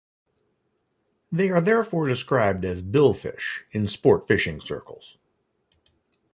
[1.31, 5.17] They are therefore described as billfish in sport-fishing circles.